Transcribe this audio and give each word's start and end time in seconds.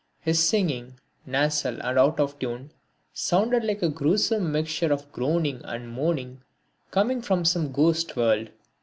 His 0.19 0.43
singing, 0.43 0.95
nasal 1.27 1.77
and 1.83 1.99
out 1.99 2.19
of 2.19 2.39
tune, 2.39 2.71
sounded 3.13 3.63
like 3.63 3.83
a 3.83 3.89
gruesome 3.89 4.51
mixture 4.51 4.91
of 4.91 5.11
groaning 5.11 5.61
and 5.63 5.87
moaning 5.93 6.41
coming 6.89 7.21
from 7.21 7.45
some 7.45 7.71
ghost 7.71 8.15
world. 8.15 8.49